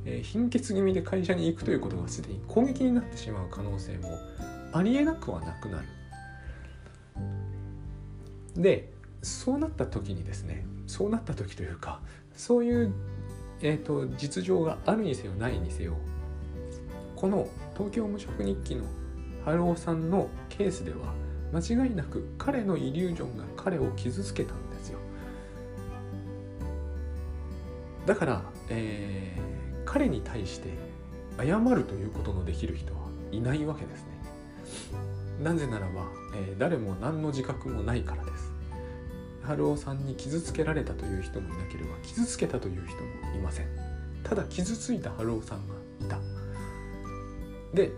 [0.06, 4.18] え、貧血気味で会社に行くということがすでに攻撃になってしまう可能性も
[4.74, 5.88] ありえなくはなくなる。
[8.56, 12.00] でそうなった時にですねそうなった時というか
[12.36, 12.94] そういう、
[13.62, 15.96] えーと、実情があるにせよないにせよ
[17.16, 18.84] この東京無職日記の
[19.44, 21.14] 春尾さんのケースでは
[21.54, 24.54] 間違いなく彼のイリュージョンが彼を傷つけた
[28.06, 30.70] だから、えー、彼に対して
[31.38, 33.00] 謝るということのできる人は
[33.32, 34.10] いないわけですね。
[35.44, 38.52] なぜならば、えー、誰も何の自覚もないからです。
[39.44, 43.68] 春尾さんに傷つけられたという人もいなければ傷つけたという人もいません。
[44.24, 46.20] ただ傷ついた春尾さんがいた。
[47.74, 47.92] で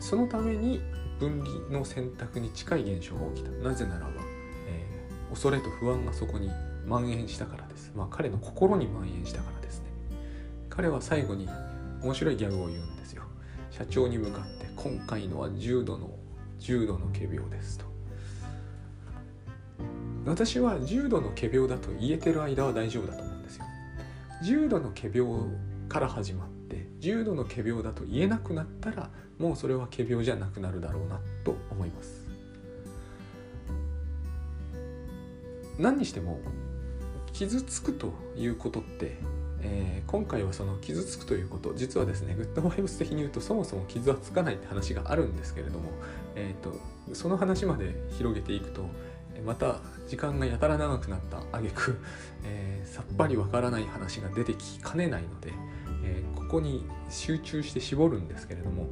[0.00, 0.80] そのために
[1.18, 3.50] 分離の選択に近い現象が起きた。
[3.68, 4.12] なぜならば、
[4.68, 6.50] えー、恐れと不安がそこに
[6.86, 9.86] 蔓延したからですまあ彼の心に蔓延したからですね。
[10.68, 11.48] 彼は最後に
[12.02, 13.22] 面白いギャグを言うんですよ。
[13.70, 16.10] 社長に向かって今回のは重度の
[16.58, 17.84] 重度の仮病ですと。
[20.26, 23.64] 私は重度の仮病だと言えてる間は大丈夫だと思うんですよ。
[24.42, 25.32] 重度の仮病
[25.88, 32.24] から始まって重度の仮病だと言えなくなったらもうそれは仮病じゃなくなるだろうなと思います。
[35.78, 36.40] 何にしても
[37.34, 39.18] 傷つくということって
[39.66, 45.90] えー、今回はその傷つくということ実はですねグッドバイブス的に言うとそもそも傷はつかないって話があるんですけれども、
[46.36, 46.78] えーと、
[47.14, 48.86] その話まで広げていくと
[49.44, 51.98] また時間がやたら長くなった挙句、
[52.44, 55.52] えー、さっぱりわからない話が出てきかねないので、
[56.04, 58.86] えー、ここに集中して絞るんですけれども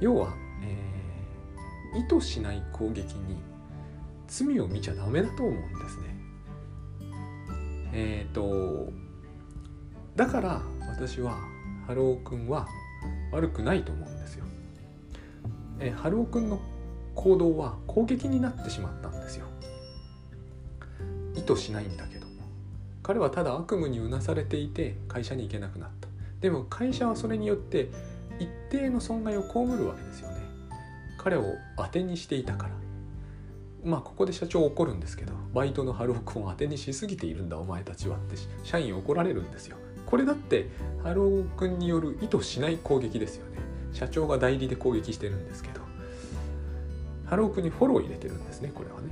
[0.00, 3.36] 要は、えー、意図しない攻撃に
[4.28, 6.15] 罪を見ちゃダメだと思うんですね。
[7.98, 8.92] えっ、と
[10.14, 11.38] だから私は
[11.86, 12.68] ハローくんは
[13.32, 14.44] 悪くないと思うんですよ。
[15.80, 16.60] えハローくんの
[17.14, 19.46] 行動は攻撃になってしまったんですよ。
[21.34, 22.26] 意図しないんだけど
[23.02, 26.08] 彼はただ悪夢にうなされていて会社に行けなくなった
[26.40, 27.88] でも会社はそれによって
[28.40, 30.40] 一定の損害を被るわけですよね
[31.18, 31.44] 彼を
[31.76, 32.85] 当てにしていたから
[33.86, 37.56] まあここで社長怒るんですけどバイトのハロー君を当てにしすぎているんだ。
[37.56, 39.76] お前たちはって社員怒られるんですよ。
[40.04, 40.68] これだって
[41.04, 43.58] ハロー君による意図しない攻撃ですよね。
[43.92, 45.80] 社長が代理で攻撃してるんですけど。
[47.26, 49.08] ハロー君にフォロー入れてるんですねこれはね。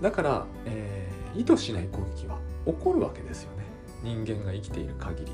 [0.00, 3.64] だから、えー、意図しない攻撃は起こるわけですよね。
[4.02, 5.32] 人間が生きている限り。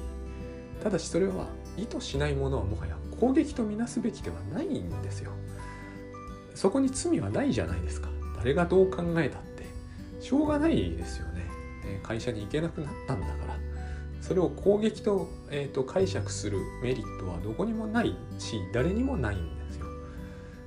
[0.82, 5.32] ただしそれは意図しないものはもはや攻撃とみなすべきではないんですよ。
[6.54, 8.08] そこに罪はないじゃないですか。
[8.36, 9.66] 誰がどう考えたって
[10.20, 11.46] しょうがないですよね。
[12.02, 13.56] 会社に行けなくなったんだから。
[14.20, 19.86] それを攻撃と,、えーと、解釈するメリットはどこにもないし誰にもないんですよ。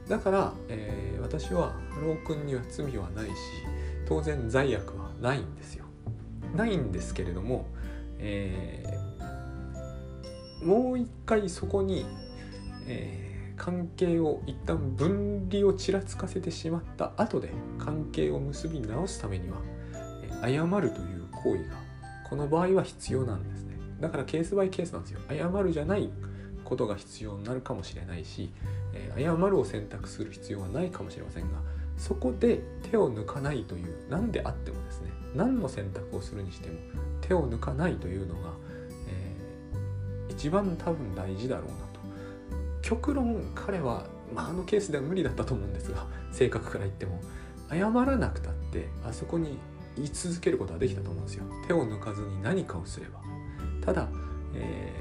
[0.07, 3.33] だから、えー、私はハロー君には罪はないし
[4.07, 5.83] 当然罪悪はないんですよ。
[6.55, 7.65] ないんですけれども、
[8.17, 12.05] えー、もう一回そこに、
[12.87, 13.28] えー、
[13.59, 19.57] 関係を一旦分離をちらつかせてしまった後で関係を結び直すためには、
[20.23, 21.75] え謝るという行為が
[22.27, 23.75] この場合は必要なんですね。
[23.99, 25.19] だからケースバイケースなんですよ。
[25.29, 26.09] 謝るじゃない
[26.63, 28.49] ことが必要になるかもしれないし、
[28.93, 31.59] え、謝るを選択する必要はないかもしれませんが
[31.97, 36.75] そこで手を抜かないという何であってもですね何の選択をするにしても
[37.21, 38.53] 手を抜かないというのが、
[39.07, 41.88] えー、一番多分大事だろうな。
[42.89, 47.21] 極論彼は、まあ、あのケースでは無理だったと思うんですが性格から言っても。
[47.69, 49.59] 謝らなくたってあそこに
[49.95, 51.43] 言い続けることはできたと思うんですよ。
[51.67, 53.21] 手を抜かずに何かをすれば。
[53.85, 54.07] ただ、
[54.55, 54.91] え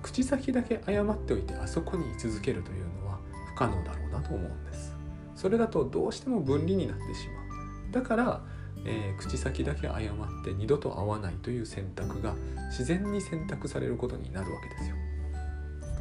[0.00, 4.94] ー、口先だけ謝っておいてあそこに居続けるというのは不可能だろうなと思うんです。
[5.34, 7.42] それだとどうしても分離になってしま
[7.90, 7.92] う。
[7.92, 8.42] だから、
[8.86, 12.34] えー、口先だけ謝って二度と会わないという選択が
[12.70, 14.96] 自然に選択されることになるわけですよ。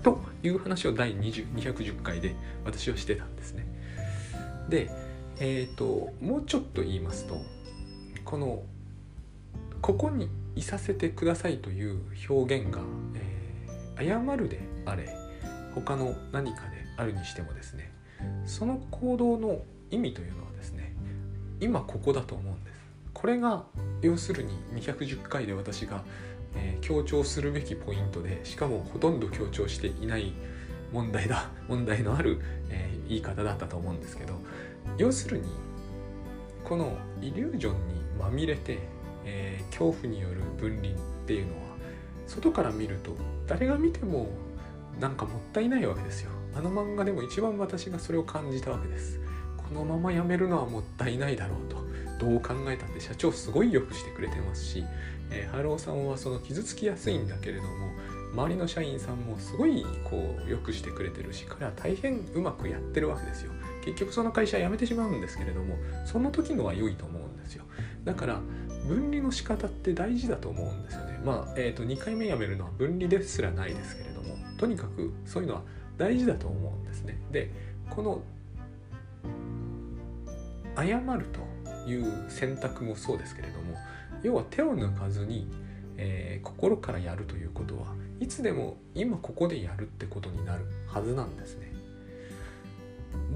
[0.03, 3.65] という話を第210回で私はしてたんですね。
[4.69, 4.89] で
[5.39, 7.41] えっ、ー、ともうちょっと言いますと
[8.23, 8.63] この
[9.81, 12.81] ここにいさせてくださいという表現が、
[13.15, 15.09] えー、謝るであれ
[15.75, 17.91] 他の何かであるにしてもですね
[18.45, 20.93] その行動の意味というのはですね
[21.59, 22.72] 今ここだと思うんです。
[23.23, 23.63] これが
[24.01, 26.03] 要するに210回で私が、
[26.57, 30.33] えー、強調するべきポイントでしかもほとんど強調していない
[30.91, 34.33] 問題だ 問題のある、えー、言い方だったと思うんですけど
[34.97, 35.45] 要するに
[36.65, 38.79] このイリュージョンにまみれて、
[39.23, 40.91] えー、恐怖による分離っ
[41.25, 41.61] ていうのは
[42.27, 43.15] 外から見ると
[43.47, 44.27] 誰が見ても
[44.99, 46.31] なんかもったいないわけですよ。
[46.57, 49.21] あの漫画でも一番私がそれを感じたわけです。
[49.55, 51.82] このままやめるのはもったいないだろうと。
[52.23, 54.85] どう考えたって社長すごい良くしてくれてますし、
[55.29, 57.91] えー、ハローさんはその傷つきやすいんだけれども
[58.33, 63.51] 周りの社員さんもすごいこう良くしてくれてるし彼は大変うまくやってるわけですよ。
[63.83, 67.65] 結局その会社辞めてしまうんですけれどもその時のは良いと思うんですよ。
[68.05, 68.39] だから
[68.87, 71.19] 分離の仕方って大事だと思うんですよね。
[71.23, 75.61] まあ、えーと、2回目辞めるのは分離ですらないですけれどもとにかくそういうのは
[75.97, 77.21] 大事だと思うんですね。
[77.31, 77.51] で
[77.89, 78.21] この
[80.75, 81.52] 謝ると
[81.87, 83.77] いう選択もそうですけれども
[84.21, 85.47] 要は手を抜かずに、
[85.97, 91.71] えー、心からやるということはいつでも今ここでやるってことになるはずなんですね。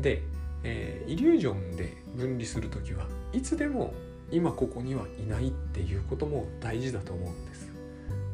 [0.01, 0.21] で、
[0.63, 3.93] えー、イリュージョンで分離する時はいつでも
[4.31, 7.71] 今ここにはいないっていうことも大事だと思うんです。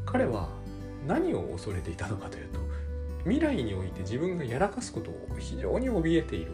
[0.06, 0.49] 彼は
[1.08, 2.60] 何を恐れていたのかというと
[3.23, 6.52] 未来において自分がやらかすことを非常に怯えている。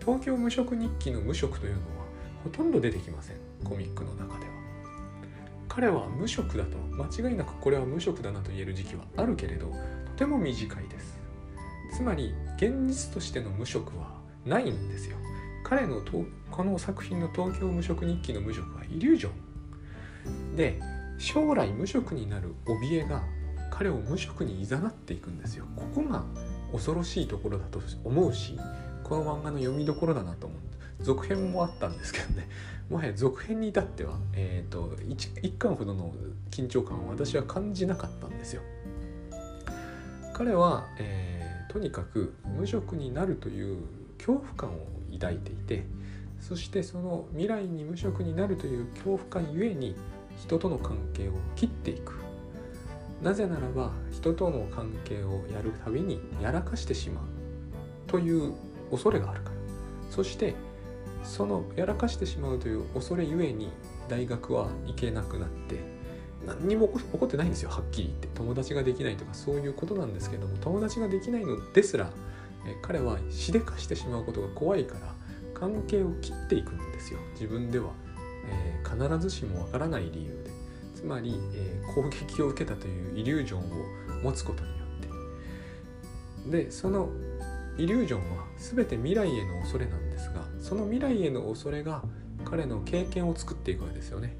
[0.00, 1.99] 東京無職日記の無職というのは
[2.42, 4.52] ほとんど出てきませんコミックの中では。
[5.68, 11.18] 彼は無職だと間違いなくこれは無職だなと言える時期はあるけれどとても短いです。
[11.96, 15.16] つまり現実としての無職はないんですよ。
[15.64, 16.02] 彼の
[16.50, 19.30] この作品の東京無職日記の無職はイリュージョ
[20.28, 20.56] ン。
[20.56, 20.80] で
[21.18, 23.22] 将来無職になる怯えが
[23.70, 25.66] 彼を無職に誘っていくんですよ。
[25.76, 26.24] ここが
[26.72, 28.58] 恐ろしいところだと思うし
[29.04, 30.58] この漫画の読みどころだなと思う。
[31.02, 32.48] 続編もあったんですけどね。
[32.88, 36.12] もはや続編に至っては、えーと、1, 1巻ほどの
[36.50, 38.62] 緊張感を私は感じなかったんですよ。
[40.34, 43.78] 彼は、えー、とにかく無職になるという
[44.18, 45.84] 恐怖感を抱いていて
[46.40, 49.94] そしてその未来に無職になるという恐怖感ゆえに
[50.38, 52.14] 人との関係を切っていく。
[53.22, 57.24] なぜならば人との関係をやるたびにやらかしてしまう
[58.06, 58.54] という
[58.90, 59.56] 恐れがあるから。
[60.10, 60.54] そして
[61.22, 63.70] そのやらかしてしまうという恐れゆえに
[64.08, 65.80] 大学は行けなくなって
[66.46, 68.28] 何にも起こってないんですよはっきり言って。
[68.34, 72.10] 友達ができないとかそういうことなんですけども友達ができないのですら
[72.82, 75.14] 彼はしでかしてしまうことが怖いから
[75.54, 77.20] 関係を切っていくんですよ。
[77.34, 77.90] 自分では、
[78.46, 80.50] えー、必ずしもわからない理由で。
[80.94, 83.62] つまり、えー、攻撃を受けたというイリュージョンを
[84.22, 84.84] 持つことによ
[86.44, 86.64] って。
[86.64, 87.10] でその
[87.78, 92.04] イリュージョンは全て未来への恐れなんですがその未来への恐れが
[92.44, 94.36] 彼の経験を作っていくわけですよね。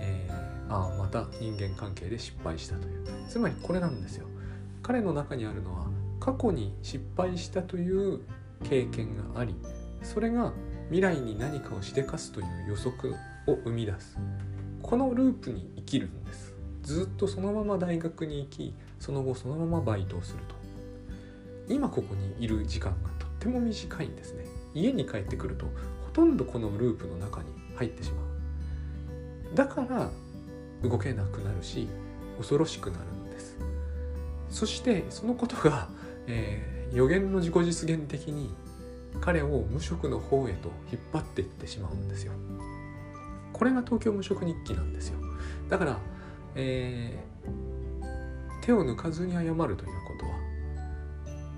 [0.00, 3.04] えー、ああまた人間関係で失敗したという。
[3.28, 4.28] つまりこれなんですよ。
[4.80, 5.88] 彼の中にあるのは
[6.20, 8.20] 過去に失敗したという
[8.62, 9.56] 経験があり
[10.02, 10.52] それが
[10.86, 13.16] 未来に何かをしでかすという予測
[13.48, 14.16] を生み出す。
[14.82, 16.54] このループに生きるんです。
[16.84, 20.54] ずっとそのまま大学に行きその後そのままバイトをすると。
[21.74, 24.51] 今ここにいる時間がとっても短いんですね。
[24.74, 29.54] 家に帰ってくるとほとんどこのループの中に入ってしまう。
[29.54, 30.10] だから
[30.82, 31.88] 動けなくなるし
[32.38, 33.56] 恐ろしくなるんです。
[34.48, 35.88] そしてそのことが、
[36.26, 38.50] えー、予言の自己実現的に
[39.20, 42.32] 彼を無職の方へと引っ張っていってしまうんですよ。
[43.52, 45.18] これが東京無職日記なんですよ。
[45.68, 45.98] だから、
[46.54, 49.84] えー、手を抜かずに謝るというこ
[50.18, 50.32] とは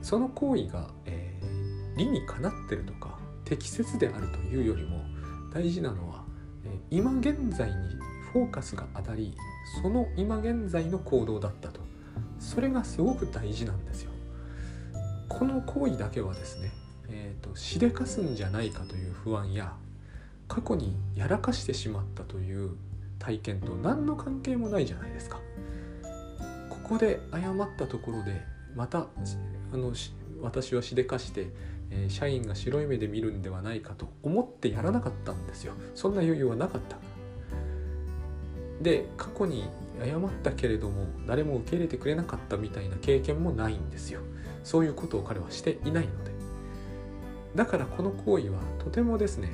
[0.03, 1.34] その行為が、えー、
[1.97, 5.01] 理にかなってるとか適切であるというよりも
[5.53, 6.25] 大事なのは、
[6.65, 7.75] え、今現在に
[8.33, 9.37] フォーカスが当たり
[9.83, 11.85] その今現在の行動だったと。
[12.39, 14.11] それがすごく大事なんですよ。
[15.29, 16.71] この行為だけはですね、
[17.09, 19.75] えーと、しでかすんじゃないかという不安や
[20.47, 22.77] 過去にやらかしてしまったという
[23.19, 25.41] 体験と何の関係もないじゃないですか。
[26.69, 28.43] ここで謝ったところで
[28.77, 29.07] また
[29.73, 29.93] あの
[30.43, 31.49] 私はしでかして、
[31.91, 35.75] え、社員が白い目で見るんではないかと思ってやらなかったんですよ。
[35.95, 36.97] そんな余裕はなかった。
[38.83, 39.69] で過去に
[40.05, 44.21] 謝ったけれども誰も受け入れてくれなかったみたいな経験もないんですよ。
[44.63, 46.33] そういうことを彼はしていないので。
[47.55, 49.53] だからこの行為はとてもですね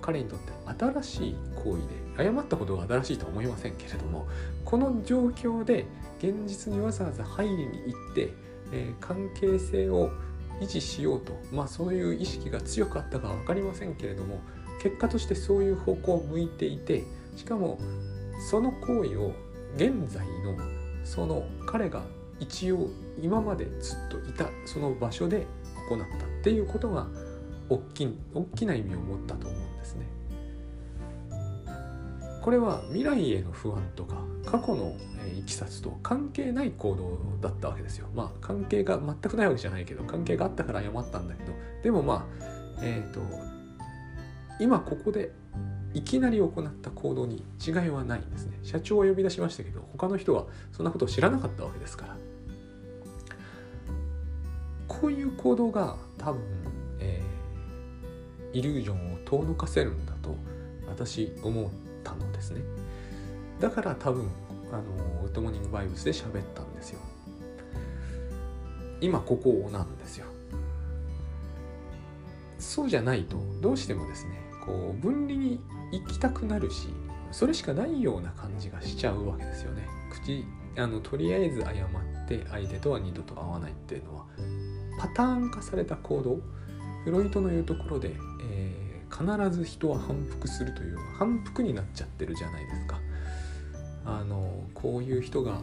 [0.00, 4.28] 彼にとって新しい行為で謝ったことが新しいとは思いませんけれども
[4.64, 5.86] この状況で
[6.18, 8.34] 現実にわざわざ入りに行って
[8.72, 10.10] え、関係性を
[10.62, 14.40] 維持しようとまあそういう意識が強かったかは分かりませんけれども
[14.82, 17.04] 結果としてそういう方向を向いていて
[17.36, 17.78] しかも
[18.50, 19.32] その行為を
[19.76, 20.56] 現在の
[21.04, 22.02] その彼が
[22.40, 22.88] 一応
[23.20, 25.46] 今までずっといたその場所で
[25.88, 26.08] 行ったっ
[26.42, 27.06] ていうことが
[27.68, 30.06] 大き大きな意味を持ったと思うんですね。
[32.42, 34.96] これは未来への不安とか過去の
[35.38, 38.08] いきさつと関係ない行動だったわけですよ。
[38.14, 43.20] まあ関係が全くないわけじゃないけど関係があったから謝ったんだけどでもまあえっ、ー、と
[44.58, 45.30] 今ここで
[45.94, 48.58] いきなり行った行動に違いはないんですね。
[48.62, 52.16] 社長を呼び出しましたけど他の人はそんなことを知らなかったわけですから。
[54.88, 56.42] こういう行動が多分、
[57.00, 57.20] え、
[58.52, 60.36] イリュージョンを遠のかせるんだと
[60.86, 62.60] 私思うったのですね。
[63.60, 64.28] だから多分
[64.72, 64.82] あの
[65.24, 67.00] ウッドモーニングバイブスで喋ったんですよ。
[69.00, 70.26] 今ここなんですよ。
[72.58, 76.88] そうじゃないとどうしてもですねこう分離に行きたくなるし
[77.32, 79.86] それしかないような感じがしちゃうわけですよね。
[80.10, 80.44] 口
[80.78, 84.26] あのとりあえず謝って相手とは二度と会わないっていうのは
[84.98, 86.40] パターン化された行動
[87.04, 88.81] フロイトの言うところで、え、
[89.12, 93.00] 必ず人は反復するという反復になっちゃってるじゃないですか。
[94.04, 95.60] あのこういう人が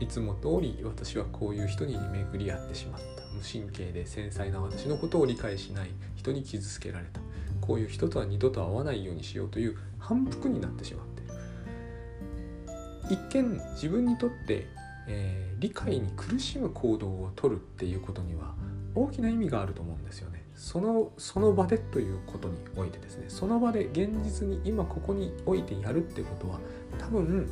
[0.00, 7.20] いつも通り私はこういう人に巡り合ってしまった無神経で繊細な私のことを理解しない人に傷つけられた
[7.60, 14.66] こういう人とは二度と会わないようにしようという反復になってしまってる一見自分にとって
[15.12, 18.54] えー、理解に苦しむ行動をとるっていうことには
[18.94, 20.39] 大きな意味があると思うんですよね。
[20.60, 26.60] そのその場でということにおいてですねその場で現実に今ここにおいてやるってことは
[26.98, 27.48] 多分、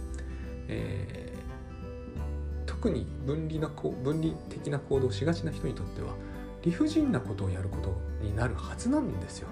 [0.69, 6.15] えー、特に分離な分離的な行動をしがちな人にとっては
[6.63, 9.49] 理不尽なことをやることになるはずなんですよ。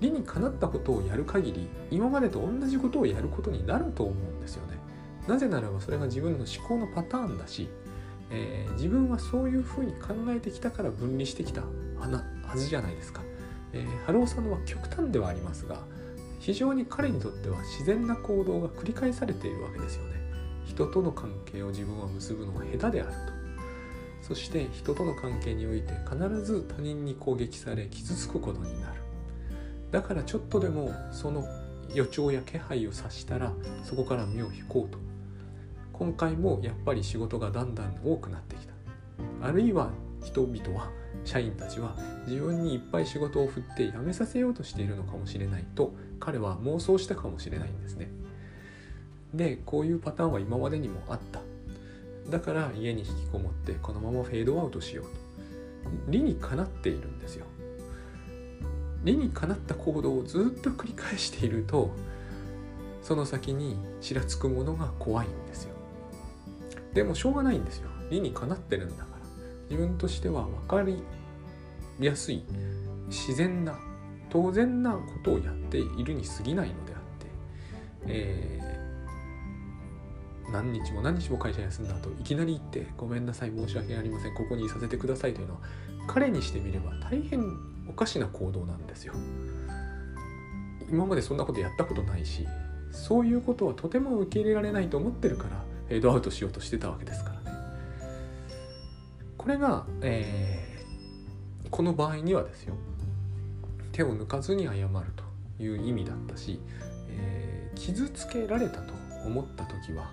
[0.00, 4.78] 理にかなったことをやる限り今までと同じことをやることになると思うんですよね。
[5.26, 7.68] なぜならばそれが自分の思考のパターンだし、
[8.30, 11.62] えー、自分はそういうふうに考えてきたから分離してきた
[12.54, 13.20] はずじゃないですか。
[13.72, 15.80] えー、ハローさんは極端ではありますが
[16.38, 20.14] 非常に彼にとっては自然な行動が繰り返されているわけですよね。
[20.64, 23.18] 人との関係を自分は結ぶのが下手であると。
[24.22, 29.00] そして人との関係において必ず他人に攻撃され傷つくことになる。
[29.90, 31.44] だからちょっとでもその
[31.92, 33.52] 予兆や気配を察したら
[33.82, 34.98] そこから身を引こうと
[35.92, 38.72] 今回もやっぱり仕事がだんだん多くなってきた
[39.42, 39.90] あるいは
[40.24, 40.90] 人々は
[41.24, 41.96] 社員たちは
[42.26, 48.10] 自分にいっぱい仕事を振って辞めさせようとしているのかもしれないと彼は妄想したかもしれないんですね。
[49.32, 51.40] でこういうパターンは今までにもあった。
[52.30, 55.10] だから家に引きこもってこのままフェードアウトしようと。
[56.08, 57.46] 理にかなっているんですよ。
[59.02, 61.90] 理にかなった行動をずっと繰り返していると
[63.02, 65.74] その先にちらつくものが怖いんですよ。
[66.94, 67.90] でもしょうがないんですよ。
[68.10, 69.03] 理にかなってるんだ。
[69.70, 71.02] 自分としては分かり
[72.00, 72.42] やすい
[73.08, 73.78] 自然な
[74.30, 77.26] 当然なことをやっているに過ぎないのであって、
[78.06, 85.60] えー、何日も何日も会社休んだ後いきなり行って「ごめんなさい申し訳ありませんここにいさせてください」というのは
[86.08, 87.44] 彼にしてみれば大変
[87.88, 89.14] おかしな行動なんですよ。
[90.90, 92.46] 今までそんなことやったことないし
[92.92, 97.33] そういうことはとても受け入れられないと思ってるからフェードアウトしようとしてたわけですから。
[99.44, 102.76] これが、えー、この場合にはですよ
[103.92, 104.88] 手を抜かずに謝る
[105.58, 106.58] という意味だったし、
[107.10, 108.94] えー、傷つけられたと
[109.26, 110.10] 思った時は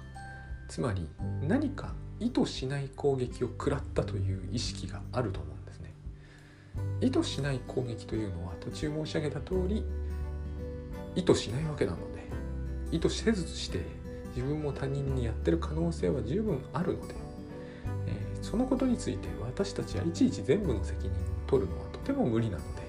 [0.67, 1.07] つまり
[1.47, 5.93] 何か意図しない攻撃を食らったという意識があると思うんですね。
[6.99, 9.86] 意図しない攻撃というのは途中申し上げた通り
[11.15, 12.27] 意図しないわけなので
[12.91, 13.79] 意図せずして
[14.36, 17.15] 自分も他人にやってる可能性は十分あるので、
[18.07, 21.14] えー、そのことについて私たちはいちいち全部の責任を
[21.48, 22.82] 取るのはとても無理なので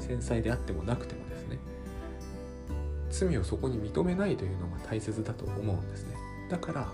[0.00, 1.58] 繊細であってもなくてもですね
[3.10, 6.16] 罪をそこに認めないというのが大切だと思うんですね
[6.50, 6.88] だから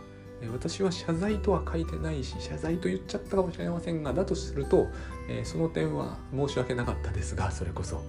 [0.52, 4.86] 私は謝罪とは書いてないし謝罪と言っちゃったかもしれませんがだとすると、
[5.28, 8.02] えー、その点は申し訳なかったですがそれこそ、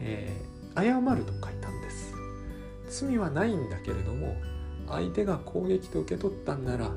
[0.00, 2.14] えー、謝ると書いたんです
[2.88, 4.36] 罪はないんだけれども
[4.88, 6.90] 相手が攻撃と受け取ったんなら、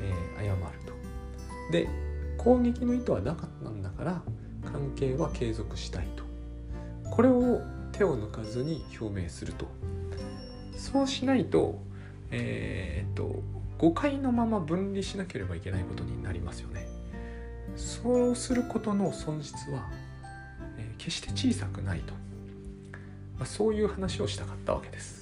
[0.00, 0.89] えー、謝ると。
[1.70, 1.88] で
[2.38, 4.22] 攻撃の意図はなかったんだから
[4.64, 6.24] 関係は継続したいと。
[7.10, 7.60] これを
[7.92, 9.66] 手を抜かずに表明すると。
[10.76, 11.78] そうしないと,、
[12.30, 13.42] えー、っと
[13.76, 16.86] 誤解のまま分離しなければいけないことになりますよね。
[17.76, 19.90] そうすることの損失は、
[20.78, 22.14] えー、決して小さくないと、
[23.38, 25.19] まあ、そういう話をしたかったわけです。